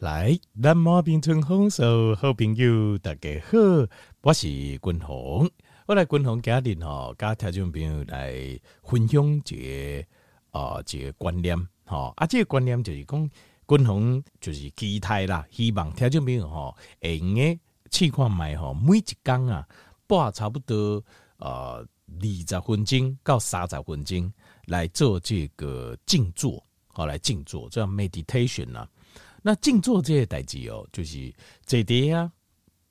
[0.00, 3.58] 来，南马冰春红手好朋友，大家好，
[4.22, 5.46] 我是君鸿。
[5.84, 12.14] 我来君鸿家庭吼，跟听众朋友来分享一个啊，一个观念吼。
[12.16, 13.30] 啊，这个观念就是讲，
[13.68, 17.60] 君鸿就是期待啦，希望听众朋友吼，会用诶
[17.90, 19.68] 试看卖吼，每一天啊，
[20.06, 21.04] 播差不多
[21.36, 24.32] 呃二十分钟到三十分钟
[24.64, 28.88] 来做这个静坐，好来静坐，这样 meditation 啊。
[29.42, 31.32] 那静坐这些代志哦，就是
[31.64, 32.30] 这啲啊，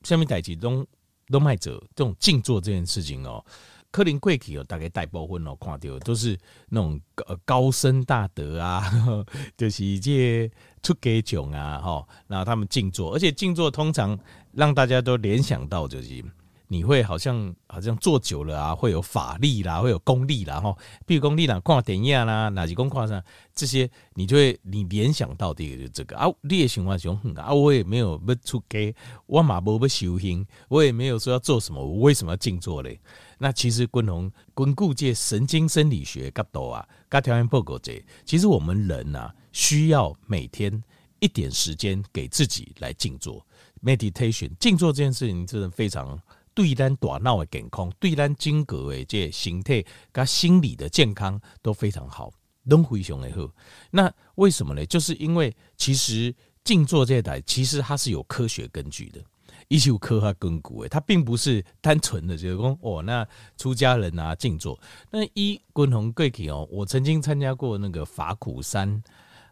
[0.02, 0.86] 下面代志都
[1.28, 3.44] 都卖走这种静坐这件事情哦，
[3.90, 8.82] 可能过去哦，大概大部分哦看到都是那种高高僧大德啊，
[9.56, 10.50] 就是这
[10.82, 14.18] 出家众啊，哈，然后他们静坐，而且静坐通常
[14.52, 16.24] 让大家都联想到就是。
[16.72, 20.72] 你会好像好像坐久了啊，会有法力啦，会有功力啦，哈。
[21.04, 23.20] 比如功力啦，看电影啦，哪几功看上
[23.52, 26.28] 这些，你就会你联想到的就这个啊。
[26.42, 28.94] 你的想法就啊，我也没有不出家，
[29.26, 33.00] 我嘛不不修行，我也没有说要做什么，我为什么要静坐嘞？
[33.36, 40.80] 那其实均从根据这神经生理学角度啊，跟条件报告这，其实我们人呐、啊，需要每天
[41.18, 43.44] 一点时间给自己来静坐
[43.82, 46.16] ，meditation，静坐这件事情真的非常。
[46.54, 52.32] 对咱大脑的健康，对咱整个的这形态跟心理的健康都非常好，
[52.68, 53.48] 都非常的好。
[53.90, 54.84] 那为什么呢？
[54.84, 56.34] 就是因为其实
[56.64, 59.20] 静坐这台，其实它是有科学根据的，
[59.68, 63.26] 一有科学根据的，它并不是单纯的就是说哦，那
[63.56, 64.78] 出家人啊静坐。
[65.10, 69.02] 那一共同贵体哦，我曾经参加过那个法鼓山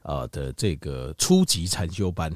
[0.02, 2.32] 呃的这个初级禅修班，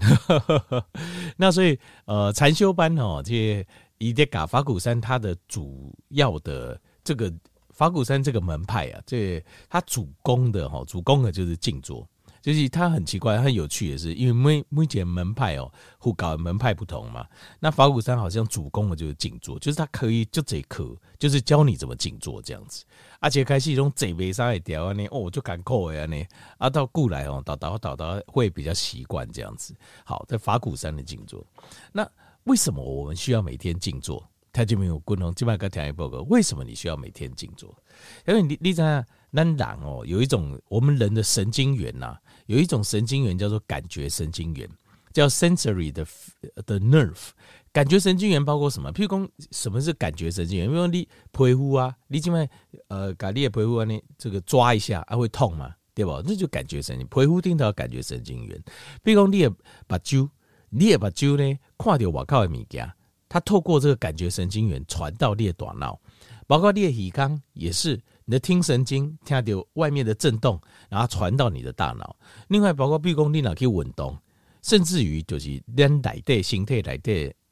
[1.37, 3.67] 那所以呃禅修班哦这。
[4.03, 7.33] 伊在噶法鼓山，它的主要的这个
[7.71, 12.05] 法鼓山这个门派啊，这它主攻的哈，主攻的就是静坐。
[12.41, 17.25] 就是它很奇怪，很有趣的是，因为每每间门派哦，互搞门派不同嘛。
[17.61, 22.85] 那法鼓山好像主攻的就是静坐，就是它可以就这一课，就是教你怎么静坐这样子。
[23.21, 26.21] 而且开始一种嘴背上也调啊呢，哦，就敢扣呀呢。
[26.59, 29.73] 啊，到过来哦，导导导导会比较习惯这样子。
[30.05, 31.47] 好，在法鼓山的静坐，
[31.93, 32.05] 那。
[32.45, 34.29] 为什么我们需要每天静坐？
[34.55, 35.33] 他就没有共同。
[35.35, 37.75] 今晚跟听一报告，为什么你需要每天静坐？
[38.27, 44.69] 因为你你在那人哦，有一种我们人的神经元呐，有一种神经元叫做感觉神经元，
[45.11, 46.07] 叫 sensory 的
[46.67, 47.31] 的 nerve。
[47.73, 48.93] 感觉神经元包括什么？
[48.93, 50.69] 譬如说，什么是感觉神经元？
[50.69, 52.47] 比如你皮肤啊，你今晚
[52.89, 55.75] 呃，把你的皮肤啊，你这个抓一下啊，会痛嘛？
[55.95, 56.23] 对吧？
[56.27, 58.63] 那就感觉神经，皮肤顶头感觉神经元。
[59.03, 59.51] 譬如说你的
[59.87, 60.29] 把揪。
[60.75, 62.91] 你也把酒呢，看到外口的物件，
[63.29, 66.01] 它透过这个感觉神经元传到你的大脑，
[66.47, 67.95] 包括你的耳腔也是，
[68.25, 72.17] 你的听神经听到外面的震动，然后传到你的大脑。
[72.49, 74.17] 另外，包括比如说你去运动，
[74.63, 76.99] 甚至于就是连内在身体内在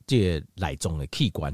[0.07, 1.53] 这内脏的器官，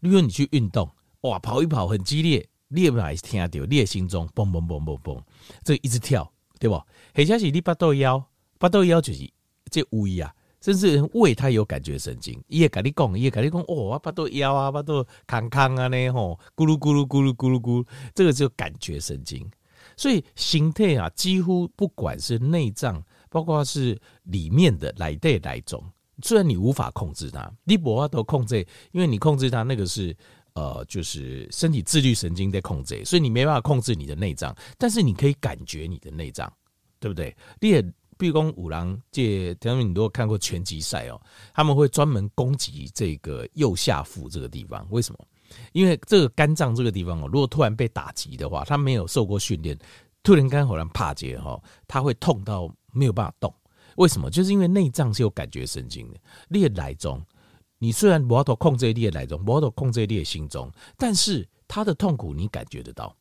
[0.00, 0.88] 如果你去运动，
[1.22, 5.20] 哇，跑一跑很激烈，你也会听到你的心中嘣嘣嘣嘣嘣，
[5.64, 6.76] 这一直跳，对不？
[7.12, 8.24] 或者是你巴肚腰，
[8.56, 9.28] 巴肚腰就是
[9.68, 10.32] 这胃啊。
[10.60, 19.48] 甚至胃它有感觉神经，伊会跟你讲，伊会跟你讲，哦，我巴肚腰啊，巴肚康康啊呢吼，咕噜咕噜咕噜咕噜咕，这个就感觉神经。
[19.96, 25.82] 所以形态啊，几乎不管是内脏，包括是里面的来对来种，
[26.22, 30.14] 虽然你无法控制它，你无法都控制，因为你控制它那个是
[30.54, 36.52] 呃，就是身体自律神经在控制，所以你没办法控制你的内脏，但是你可以感觉你的内脏，
[36.98, 37.36] 对不对？
[37.60, 37.84] 你也。
[38.18, 41.18] 比如说五郎借，他们你如果看过拳击赛哦，
[41.54, 44.86] 他们会专门攻击这个右下腹这个地方。
[44.90, 45.26] 为什么？
[45.72, 49.78] 因为这个肝脏这个地方哦，如果突然被打击的话，他没有受过训练，
[50.22, 53.54] 突然间忽然怕结哈，他会痛到没有办法动。
[53.96, 54.28] 为什么？
[54.28, 56.20] 就是因为内脏是有感觉神经的。
[56.48, 57.24] 列来中，
[57.78, 63.16] 你虽然无法控制列来中，无法控制列心中，但是他的痛苦你感觉得到，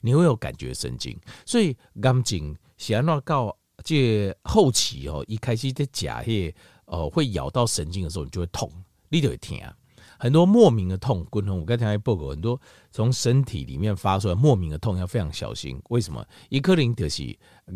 [0.00, 1.18] 你会有感觉神经。
[1.46, 3.56] 所以感情想要告。
[3.84, 6.54] 这后期哦，一开始在假些
[6.86, 8.70] 哦，会咬到神经的时候，你就会痛，
[9.08, 9.58] 你就会疼，
[10.18, 11.24] 很多莫名的痛。
[11.30, 12.60] 滚痛，我刚才报告很多
[12.90, 15.80] 从身体里面发出来莫名的痛，要非常小心。
[15.88, 16.24] 为什么？
[16.48, 17.22] 一颗零就是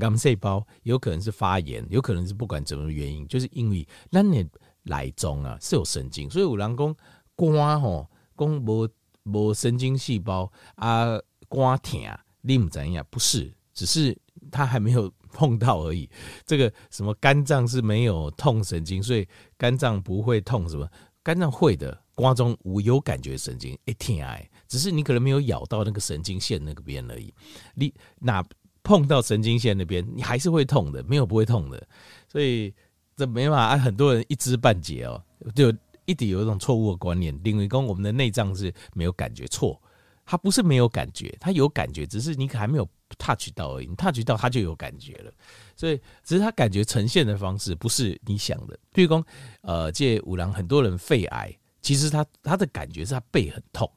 [0.01, 4.47] 癌细胞，有可能是发炎，有可能是不管怎么原因，就是因为那你
[4.85, 6.97] 来中啊是有神经，所以有人讲
[7.37, 8.89] 肝吼，讲无
[9.25, 11.19] 无神经细胞啊，
[11.49, 12.01] 肝疼，
[12.43, 13.07] 你唔知样？
[13.11, 14.19] 不是，只是
[14.51, 15.11] 他还没有。
[15.35, 16.09] 碰到而已，
[16.47, 19.27] 这个什么肝脏是没有痛神经，所以
[19.59, 20.67] 肝脏不会痛。
[20.69, 20.89] 什么
[21.23, 27.35] 肝脏会的，瓜中无有感觉神经，一天哎，只是你可能没有咬到那个神经线那个边而已。
[27.75, 28.43] 你哪
[28.83, 31.87] 碰到神经线那边，你还是会痛的，没有不会痛的。
[32.29, 32.73] 所以
[33.17, 35.23] 这没办法，很多人一知半解哦，
[35.55, 39.81] 就一直有一种错误的观念，认为说我们的内脏是没有感觉，错，
[40.27, 45.33] 它不是没有感觉，它有感觉，只是你还没有 touch 到而已，touch 到它就有感觉了，
[45.77, 48.79] 所以只是他感觉呈现的方式不是你想的。
[48.93, 49.27] 譬如说，
[49.63, 53.91] 呃，借五郎很多人肺癌，其实他他的感觉是他背很痛，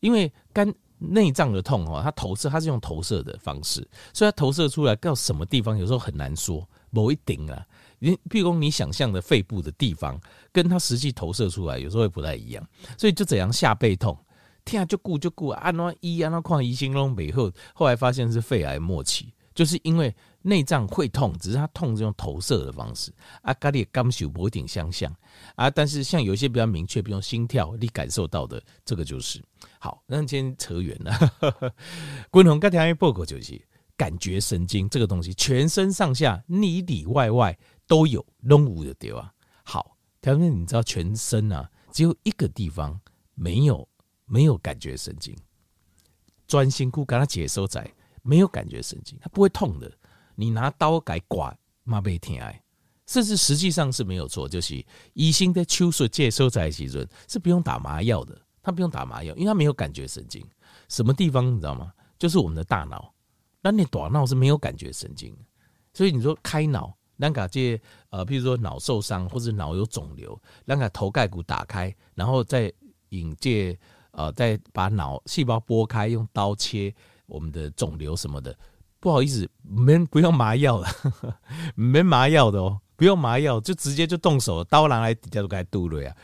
[0.00, 7.66] 因为肝内脏的痛哦，他投射它是用投射的方式，所以他投射出来到什么地方，有时候很难说，某一顶啊。
[8.00, 10.20] 你譬如说，你想象的肺部的地方，
[10.52, 12.66] 跟它实际投射出来有时候会不太一样，
[12.98, 14.18] 所以就怎样下背痛，
[14.64, 23.12] 天啊就顾就顾，啊那医啊那矿医心中以后，后来发现是肺癌末期，就是因为内脏会痛，只是它痛是用投射的方式
[23.42, 25.14] 啊，跟你感受不一定相像
[25.54, 29.42] 啊，但是像有一些比较明确，比如心跳，你感受到的这个就是
[29.78, 30.02] 好。
[30.06, 31.72] 那今天扯远了，
[32.30, 33.60] 共同刚才报告就是
[33.96, 37.56] 感觉神经这个东西，全身上下里里外外。
[37.86, 39.30] 都有弄污的地方。
[39.62, 42.98] 好，条件你知道全身啊，只有一个地方
[43.34, 43.86] 没有
[44.24, 45.36] 没有感觉神经，
[46.46, 47.88] 专心骨跟他接收在
[48.22, 49.90] 没有感觉神经，他不会痛的。
[50.34, 52.62] 你拿刀改刮，妈被疼爱，
[53.06, 60.44] 甚至实际上是没有错，就是医生的手术接收在其中是不用打麻药的，他不用打麻药，因为他没有感觉神经。
[60.88, 61.92] 什么地方你知道吗？
[62.18, 63.14] 就是我们的大脑，
[63.60, 65.36] 那你大脑是没有感觉神经，
[65.92, 66.96] 所以你说开脑。
[67.16, 67.80] 让个这
[68.10, 72.72] 呃，譬如说脑受伤或者脑有肿瘤，让个头盖骨打开，然后再
[73.10, 73.78] 引介
[74.14, 76.94] 呃，再把脑细胞剥开，用刀切
[77.26, 78.56] 我们的肿瘤什么的。
[79.00, 80.88] 不好意思，没不用麻药了，
[81.74, 86.16] 没麻药的哦，不用麻药，就直接就动手，刀拿来底下都该剁了呀，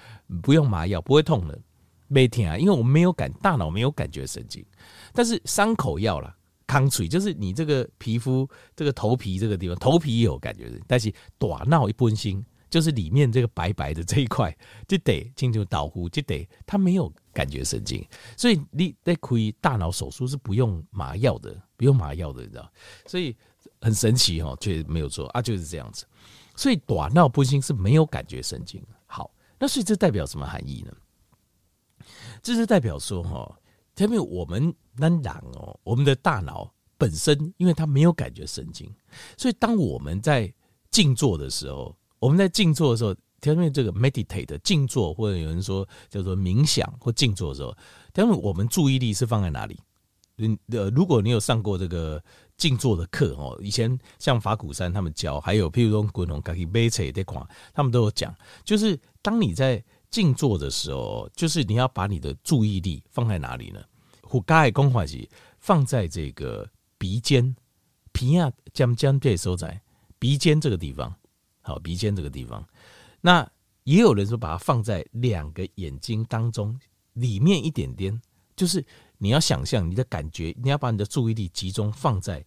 [0.43, 1.59] 不用麻药，不会痛的，
[2.09, 4.65] 没疼啊，因为我没有感，大脑没有感觉神经，
[5.13, 6.35] 但是伤口药了。
[6.67, 12.41] 康脆就是你这个皮肤这个头皮这个地方，头皮有感觉的，但是短闹一般性
[12.71, 14.57] 就是里面这个白白的这一块，
[14.87, 18.07] 就得进行导呼，就得它没有感觉神经，
[18.37, 22.73] 所以你在开大脑手术是不用麻药的，不用麻药的，你知道？
[23.07, 23.37] 所以
[23.81, 26.07] 很神奇哦，确实没有错啊，就是这样子。
[26.57, 28.83] 所以大脑不性是没有感觉神经。
[29.07, 32.07] 好，那所以这代表什么含义呢？
[32.41, 33.57] 这是代表说哈。
[33.97, 38.91] 因为我们当然哦，我们的大脑本身，因为它没有感觉神经，
[39.37, 40.51] 所以当我们在
[40.91, 43.13] 静坐的时候，我们在静坐的时候，
[43.43, 47.75] 因为这个 meditate 静坐，或者有人说叫做冥想或静坐的时候，
[48.15, 49.81] 因为我们注意力是放在哪里？
[50.37, 52.23] 嗯，呃，如果你有上过这个
[52.57, 58.35] 静坐的课哦，以前像法鼓山他们教，还有譬如说滚龙卡基贝切这款，他们都有讲，
[58.65, 63.81] 就是当你在静坐的时候，就是你要把你的注意力放在哪里呢？
[64.31, 65.29] 我刚才讲话是
[65.59, 67.55] 放在这个鼻尖，
[68.13, 69.81] 鼻啊，将将这收在
[70.19, 71.15] 鼻尖这个地方。
[71.71, 72.67] 好，鼻尖这个地方。
[73.21, 73.49] 那
[73.85, 76.77] 也有人说把它放在两个眼睛当中
[77.13, 78.21] 里面一点点，
[78.57, 78.85] 就是
[79.19, 82.45] 你要想象你的感觉，你要把你的注意力集中放在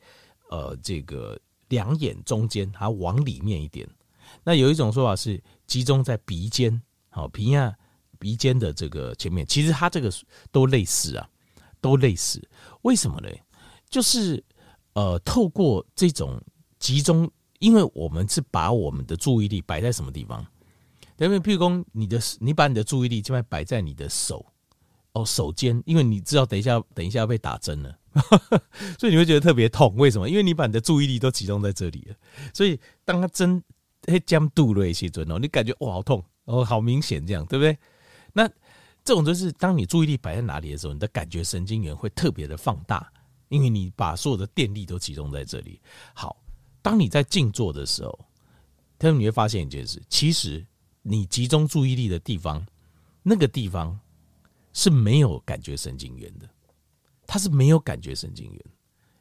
[0.50, 1.40] 呃这个
[1.70, 3.88] 两眼中间，还往里面一点。
[4.44, 7.74] 那有一种说法是集中在鼻尖，好，鼻呀
[8.20, 10.12] 鼻尖的这个前面，其实它这个
[10.52, 11.30] 都类似啊。
[11.80, 12.42] 都类似，
[12.84, 13.30] 为什么呢？
[13.90, 14.42] 就是
[14.94, 16.42] 呃，透过这种
[16.80, 17.30] 集中，
[17.64, 20.46] 因为我们是把我们的注意力摆在什么地方？
[21.18, 24.46] 因为譬如说，你的你把你的注意力就摆在你的手
[25.14, 27.98] 哦，手尖，因为你知道等一下等一下要被打针了，
[29.00, 29.96] 所以你会觉得特别痛。
[29.96, 30.30] 为什么？
[30.30, 32.16] 因为你把你的注意力都集中在这里了，
[32.54, 33.64] 所以当他针
[34.08, 37.78] 会将度了一些针哦，你感觉哇好痛哦，好明显这样，对不对？
[38.34, 38.50] 那。
[39.06, 43.12] 这种就是当你注意力摆在哪里的时候，你的感觉神经元会特别的放大，
[43.50, 45.82] 因为你把所有的电力都集中在这里。
[46.14, 46.38] 好，
[46.84, 48.20] 当你在静坐的时候，
[49.00, 50.64] 他们你会发现一件事，其实
[51.02, 52.64] 你集中注意力的地方，
[53.24, 54.00] 那个地方
[54.74, 56.48] 是没有感觉神经元的，
[57.26, 58.66] 它是没有感觉神经元，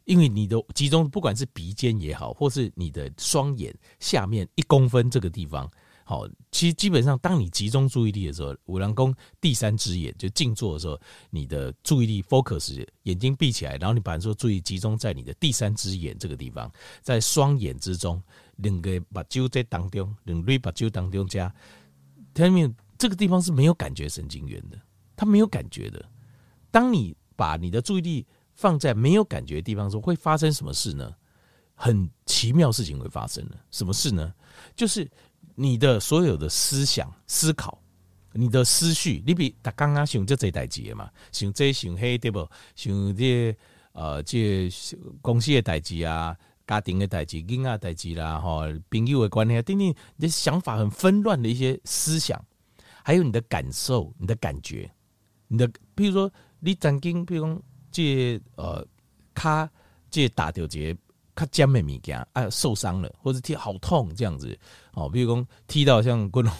[0.04, 5.70] 因为你的集中不管是鼻尖也好，或是你的双眼下面一公分这个地方。
[6.12, 11.00] 好，其实基本上，当你集中注意力的时候，五郎宫第三只眼就静坐的时候，
[11.30, 18.22] 你的注意力 focus，眼睛闭起来，然后你把说注意集中在你的第三只眼这个地方，在双眼之中，
[18.56, 21.50] 两个把揪在当中，两对把揪当中加，
[22.34, 24.78] 他们这个地方是没有感觉神经元的，
[25.16, 26.04] 它没有感觉的。
[26.70, 31.10] 当你把你的注意力放在没有感觉的地方的时候，会发生什么事呢？
[31.74, 34.30] 很奇妙事情会发生的，什么事呢？
[34.76, 35.10] 就是。
[35.54, 37.78] 你的所有的思想、思考，
[38.32, 41.10] 你的思绪，你比他刚刚想这这代志的嘛？
[41.30, 42.48] 想这想黑对不？
[42.74, 43.56] 想这
[43.92, 44.70] 呃这
[45.20, 52.42] 公司的代志啊，家庭的代志、囡仔代志啦，哈，朋友的关系啊，等等，你的想法很纷乱的一些思想，
[53.04, 54.90] 还有你的感受、你的感觉、
[55.48, 58.86] 你的，比如说你曾经，比如说这呃，
[59.34, 59.68] 卡
[60.10, 60.96] 这打掉这
[61.34, 64.58] 较尖的物件啊，受伤了，或者踢好痛这样子，
[64.94, 66.54] 哦，比如说踢到像滚龙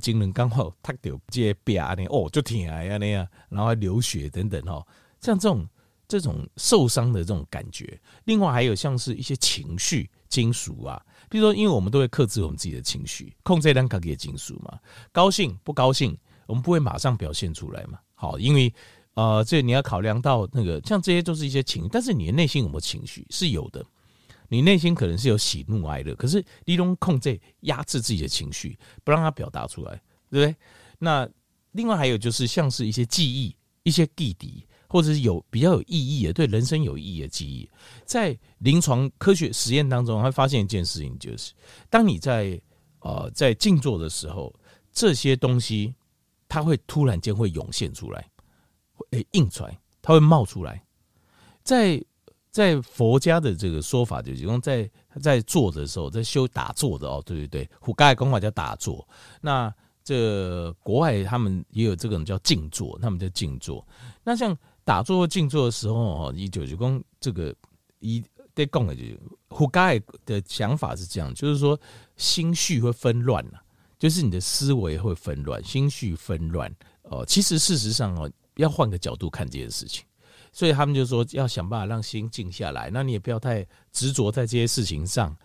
[0.00, 4.86] 精人刚好踢到这壁啊，哦，就疼啊那样，然后还流血等等哦，
[5.20, 5.66] 像这种。
[6.06, 14.78] 这种受伤的这种感觉，另外还有像是一些情绪、金属啊，比如说，因为我们都会克制我们自己的情绪，控制两卡给金属嘛，
[15.12, 17.98] 高兴不高兴，我们不会马上表现出来嘛。
[18.14, 18.72] 好，因为
[19.14, 23.26] 呃，这你要考量到那个，像这些都是一些情绪，但是你的内心有没有情绪？
[23.30, 23.84] 是有的，
[24.54, 30.56] 你内心可能是有喜怒哀乐，可是你都控制压制自己的情绪，不让它表达出来，对不对？
[30.98, 31.28] 那
[31.72, 34.66] 另外还有就是像是一些记忆、一些弟弟。
[34.86, 37.68] 或者是有比较有意义的，对人生有意义的记忆，
[38.04, 41.52] 在临床科学实验当中，会发现一件事情，就是
[41.90, 42.60] 当你在
[43.00, 44.54] 呃在静坐的时候，
[44.92, 45.92] 这些东西
[46.46, 48.30] 它会突然间会涌现出来，
[49.10, 50.80] 诶，印出来，它会冒出来。
[51.64, 52.00] 在
[52.54, 54.88] 在佛家的这个说法，就是说在
[55.20, 59.04] 在坐的时候，在修打坐的哦，对对对，虎盖功法叫打坐。
[59.40, 63.84] 那这国外他们也有这个叫静坐，他们叫静坐。
[64.22, 65.94] 那像打坐静坐的时候，
[66.28, 67.52] 哦，一九九公这个
[67.98, 68.22] 一
[68.54, 69.18] 得讲的就是
[69.48, 71.76] 胡盖的想法是这样，就是说
[72.16, 73.60] 心绪会纷乱了，
[73.98, 76.72] 就是你的思维会纷乱，心绪纷乱。
[77.02, 80.04] 哦，其实事实上哦，要换个角度看这件事情，
[80.54, 82.88] 所以他们就说要想办法让心静下来。
[82.90, 85.36] 那你也不要太执着在这些事情上，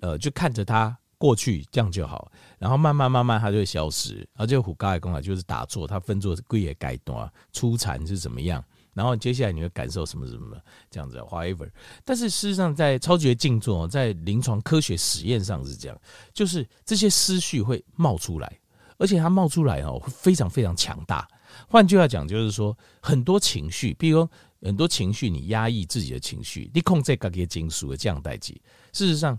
[0.00, 2.32] 呃，就看着它过去，这样就好。
[2.58, 4.26] 然后慢慢慢慢它就会消失。
[4.34, 8.64] 而且胡盖的功法就是打坐，它分作贵也改断，初禅是怎么样？
[8.94, 10.56] 然后接下来你会感受什么什么
[10.88, 11.68] 这样子 However，。
[12.04, 16.00] 但是事实上，在超觉静坐，在临床科学实验上是这样，
[16.32, 18.58] 就是这些思绪会冒出来，
[18.96, 21.26] 而且它冒出来哦，会非常非常强大。
[21.68, 24.28] 换句话讲，就是说很多情绪，比如
[24.64, 28.60] 很多情绪，你压抑自己的情绪，你控制个些金属的这样代际。
[28.92, 29.38] 事实上，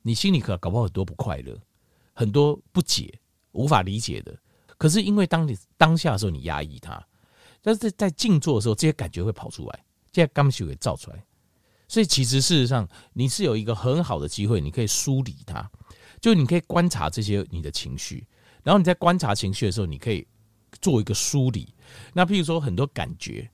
[0.00, 1.56] 你心里可搞不好很多不快乐，
[2.14, 3.12] 很多不解、
[3.52, 4.36] 无法理解的。
[4.78, 7.00] 可是因为当你当下的时候，你压抑它。
[7.60, 11.24] 但是在静坐的时候，这些感觉会跑出来，这些感受给造出来。
[11.86, 15.70] 所以其实事实上，你是有一个很好的机会，你可以梳理它，
[16.20, 18.26] 就你可以观察这些你的情绪，
[18.64, 20.26] 然后你在观察情绪的时候，你可以
[20.80, 21.72] 做一个梳理。
[22.14, 23.48] 那譬如说很多感觉，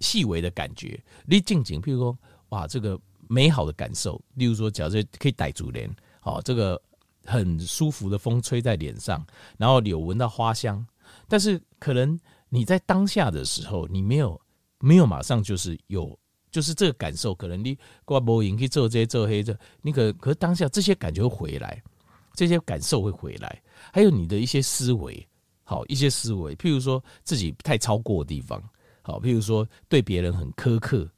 [0.00, 2.18] 细微的感觉，你静静，譬如说
[2.50, 5.88] 哇，这个美好的感受，例如说，假设可以逮住脸，
[6.20, 6.80] 好，这个
[7.24, 9.24] 很舒服的风吹在脸上，
[9.56, 10.86] 然后有闻到花香，
[11.28, 12.18] 但是可能。
[12.52, 14.40] 你在当下的时候，你没有
[14.80, 16.18] 没有马上就是有，
[16.50, 21.80] 就是这个感受，可能你挂波影去做这些做黑这，你可可是当下这些感觉会回来，
[22.34, 25.24] 这些感受会回来，还有你的一些思维，
[25.62, 28.60] 好一些思维，譬如说自己太超过的地方，
[29.10, 31.08] 好，譬如说对别人很苛刻，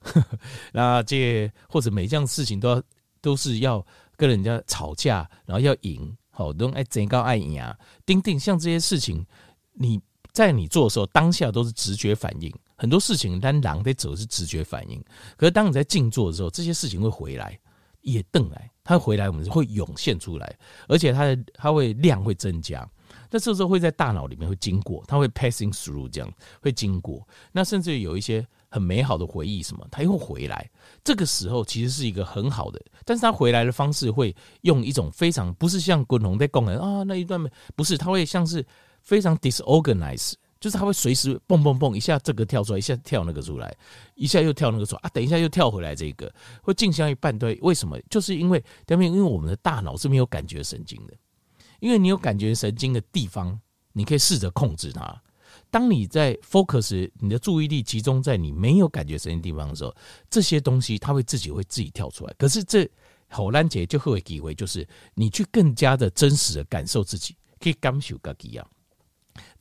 [0.73, 2.83] 那这或者每件事情都要
[3.21, 3.85] 都是要
[4.17, 9.27] 跟人家吵架，然后要赢，好都爱争高爱赢啊，丁丁像这些事情，
[9.73, 10.01] 你。
[10.33, 14.99] 在你做的时候，当下都是直觉反应，很多事情单狼得走是直觉反应。
[15.37, 17.61] 可是当你在静坐的时候，这些事情会回来，
[18.01, 20.59] 也瞪来，它回来，我们会涌现出来，
[20.89, 22.89] 而且它的它会量会增加。
[23.33, 27.27] 但这时候会在大脑里面会经过，它会 passing through 这样会经过。
[27.51, 30.71] 那甚至有一些很美好的回忆什么，它又会回来。
[31.03, 37.43] 这个时候其实是一个很好的，但是它回来的方式会用一种非常不是像滚龙在讲的啊那一段
[37.75, 38.63] 不是，它会像是。
[39.03, 43.77] 非常 disorganized，就是他会随时蹦蹦蹦，一下这个跳出来，一下跳那个出来，
[44.15, 47.99] 一下又跳那个出来啊，等一下又跳回来，这个会进行一半对，为什么？
[48.09, 51.15] 就是因为，因为因为我们的大脑是没有感觉神经的，
[51.83, 53.61] 因为你有感觉神经的地方，
[53.93, 55.21] 你可以试着控制它。
[55.69, 59.93] 当你在 focus 你的注意力集中在你没有感觉神经地方的时候，
[60.31, 62.33] 这些东西它会自己会自己跳出来。
[62.39, 62.89] 可是这
[63.27, 68.65] 好难解，就会以为就是你去更加的真实的感受自己，可以感受自己一样。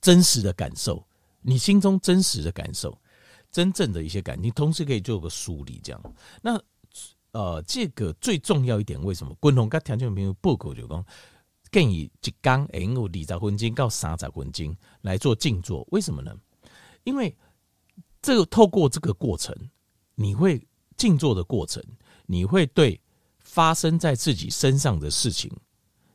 [0.00, 1.04] 真实的感受，
[1.40, 2.96] 你心中真实的感受，
[3.50, 6.00] 真正的一些感情，同时可以做个梳理，这样。
[6.40, 6.62] 那
[7.32, 9.34] 呃，这个最重要一点，为什么？
[9.40, 11.04] 共同跟听众朋友报告就讲，
[11.72, 16.32] 建议一天会用二十分钟到三十分钟来做静坐，为什么呢？
[17.02, 17.36] 因为
[18.20, 19.52] 这个透过这个过程，
[20.14, 20.64] 你会
[20.96, 21.82] 静坐的过程，
[22.26, 23.00] 你会对
[23.40, 25.50] 发生在自己身上的事情，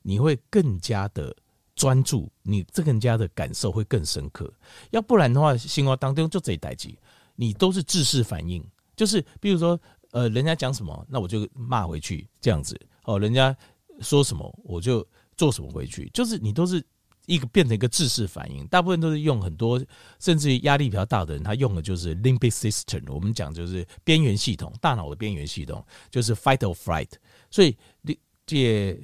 [0.03, 1.35] 你会更加的。
[1.79, 4.51] 专注，你这更加的感受会更深刻。
[4.89, 6.97] 要不然的话，生活当中就这一代机，
[7.35, 13.19] 你都是自适反应，就是比如说，呃，人家讲什么，那我就骂回去，这样子哦。
[13.19, 13.55] 人家
[14.01, 15.07] 说什么，我就
[15.38, 16.84] 做什么回去，就是你都是
[17.27, 18.67] 一个变成一个制式反应。
[18.67, 19.82] 大部分都是用很多，
[20.20, 23.03] 甚至于压力比较大的人，他用的就是 limbic system。
[23.13, 27.12] 我们讲就是边缘系统，大脑的边缘系统，就是 fight or flight。
[27.50, 29.00] 所以你这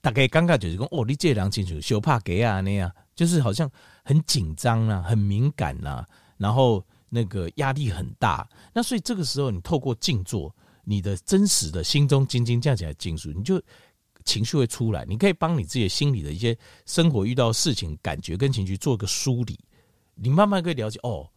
[0.00, 3.70] 大概尴尬就是说，哦，你这两清楚，小怕给啊那样，就是好像
[4.04, 6.06] 很紧张啊，很敏感啊，
[6.36, 6.84] 然后。
[7.12, 13.60] 那个压力很大，那所以这个时候你透过静坐，你的真实的心中静静降起来静数，你就
[14.24, 15.04] 情绪会出来。
[15.08, 19.58] 你可以帮你自己心里的一些生活遇到事情、感觉跟情绪做一个梳理。
[20.14, 21.28] 你慢慢可以了解哦，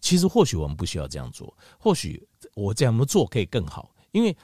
[0.00, 3.94] 其实或许我们不需要这样做，或许我这样做可以更好。
[4.12, 4.36] 因为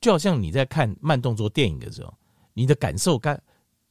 [0.00, 2.14] 就好像你在看慢动作电影的时候，
[2.54, 3.42] 你的感受跟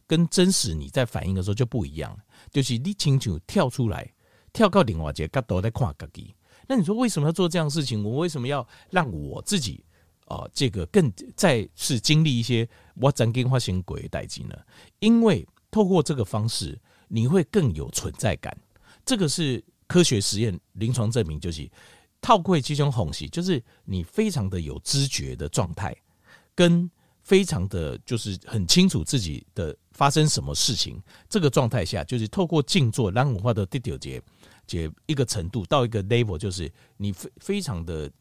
[0.07, 2.17] 跟真实你在反应的时候就不一样，
[2.51, 4.11] 就是你清楚跳出来。
[4.53, 6.33] 跳到另外一个角度在看自己，
[6.65, 8.01] 那你说为什么要做这样的事情？
[8.01, 9.83] 我为什么要让我自己
[10.25, 14.55] 啊、这个更再次经历一些我曾经发生过的代志呢？
[14.99, 18.55] 因为透过这个方式，你会更有存在感。
[19.05, 21.69] 这个是科学实验临床证明，就是
[22.21, 25.95] 透过这种方式，就是你非常的有知觉的状态，
[26.55, 26.89] 跟
[27.21, 31.01] 非常的就是很清楚自己的发生什么事情。
[31.29, 34.21] 这个状态下，就是透过静坐，让文化的第九节。
[34.67, 38.11] 节一个程度到一个 level，就是你非非常的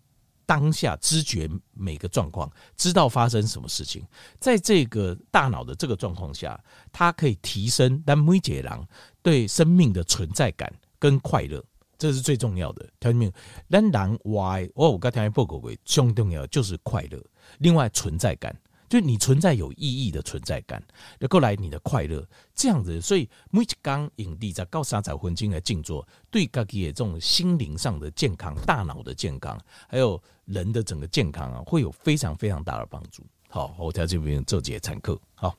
[0.47, 4.05] 当下知觉每个状况，知道发生什么事情，
[4.39, 6.59] 在这个大脑的这个状况下，
[6.93, 8.89] 它可以提升但每个人
[9.23, 11.65] 对生命的存在感跟快乐，
[11.97, 12.87] 这是最重要的。
[13.01, 13.33] 条件，
[13.69, 17.23] 当然，why 我我刚才报告过，最重要就是快乐，
[17.59, 18.55] 另外存在感。
[18.95, 20.81] 就你存在有意义的存在感，
[21.19, 22.25] 然后来你的快乐，
[22.55, 33.25] 这样子，所以每一刚影帝在高三十分钟来静坐，对自己的这种心灵上的健康、大脑的健康，还有人的整个健康啊，会有非常非常大的帮助。
[33.49, 35.53] 好，我在这边做节参课，好。